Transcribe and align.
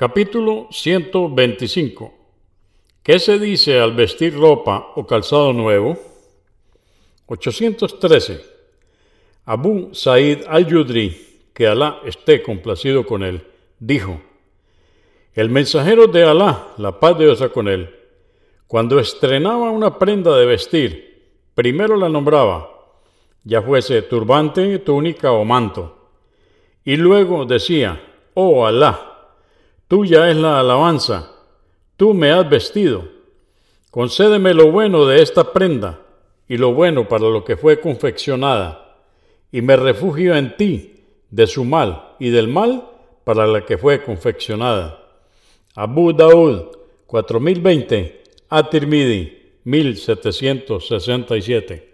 Capítulo 0.00 0.68
125 0.70 2.14
¿Qué 3.02 3.18
se 3.18 3.38
dice 3.38 3.78
al 3.78 3.92
vestir 3.92 4.34
ropa 4.34 4.92
o 4.94 5.06
calzado 5.06 5.52
nuevo? 5.52 5.94
813. 7.26 8.40
Abu 9.44 9.90
Said 9.92 10.44
al-Yudri, 10.48 11.50
que 11.52 11.66
Alá 11.66 12.00
esté 12.06 12.42
complacido 12.42 13.04
con 13.04 13.22
él, 13.22 13.46
dijo, 13.78 14.22
El 15.34 15.50
mensajero 15.50 16.06
de 16.06 16.24
Alá, 16.24 16.68
la 16.78 16.98
paz 16.98 17.18
de 17.18 17.26
Dios 17.26 17.46
con 17.52 17.68
él, 17.68 17.94
cuando 18.66 18.98
estrenaba 18.98 19.70
una 19.70 19.98
prenda 19.98 20.34
de 20.34 20.46
vestir, 20.46 21.42
primero 21.54 21.94
la 21.96 22.08
nombraba, 22.08 22.70
ya 23.44 23.60
fuese 23.60 24.00
turbante, 24.00 24.78
túnica 24.78 25.32
o 25.32 25.44
manto, 25.44 26.08
y 26.86 26.96
luego 26.96 27.44
decía, 27.44 28.02
Oh 28.32 28.64
Alá, 28.64 29.09
Tuya 29.90 30.30
es 30.30 30.36
la 30.36 30.60
alabanza, 30.60 31.32
tú 31.96 32.14
me 32.14 32.30
has 32.30 32.48
vestido. 32.48 33.08
Concédeme 33.90 34.54
lo 34.54 34.70
bueno 34.70 35.04
de 35.04 35.20
esta 35.20 35.52
prenda 35.52 35.98
y 36.46 36.58
lo 36.58 36.72
bueno 36.72 37.08
para 37.08 37.28
lo 37.28 37.42
que 37.42 37.56
fue 37.56 37.80
confeccionada, 37.80 39.00
y 39.50 39.62
me 39.62 39.74
refugio 39.74 40.36
en 40.36 40.56
ti 40.56 40.94
de 41.28 41.48
su 41.48 41.64
mal 41.64 42.14
y 42.20 42.30
del 42.30 42.46
mal 42.46 42.88
para 43.24 43.48
la 43.48 43.66
que 43.66 43.78
fue 43.78 44.04
confeccionada. 44.04 45.08
Abu 45.74 46.12
Daud 46.12 46.66
4020, 47.08 48.22
At-Tirmidhi 48.48 49.56
1767. 49.64 51.89